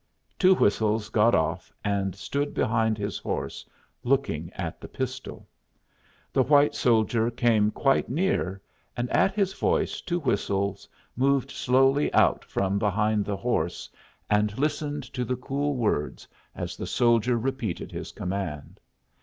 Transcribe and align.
Two 0.39 0.55
Whistles 0.55 1.09
got 1.09 1.35
off 1.35 1.71
and 1.85 2.15
stood 2.15 2.55
behind 2.55 2.97
his 2.97 3.19
horse, 3.19 3.63
looking 4.03 4.51
at 4.55 4.81
the 4.81 4.87
pistol. 4.87 5.47
The 6.33 6.41
white 6.41 6.73
soldier 6.73 7.29
came 7.29 7.69
quite 7.69 8.09
near, 8.09 8.59
and 8.97 9.11
at 9.11 9.35
his 9.35 9.53
voice 9.53 10.01
Two 10.01 10.19
Whistles 10.19 10.87
moved 11.15 11.51
slowly 11.51 12.11
out 12.15 12.43
from 12.43 12.79
behind 12.79 13.25
the 13.25 13.37
horse, 13.37 13.91
and 14.27 14.57
listened 14.57 15.03
to 15.13 15.23
the 15.23 15.35
cool 15.35 15.75
words 15.75 16.27
as 16.55 16.75
the 16.75 16.87
soldier 16.87 17.37
repeated 17.37 17.91
his 17.91 18.11
command. 18.11 18.79